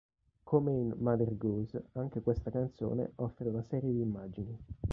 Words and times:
Come 0.45 0.69
in 0.69 0.95
"Mother 0.97 1.29
Goose" 1.37 1.79
anche 1.91 2.21
questa 2.21 2.49
canzone 2.49 3.11
offre 3.17 3.49
una 3.49 3.61
serie 3.61 3.91
di 3.91 3.99
immagini. 4.01 4.57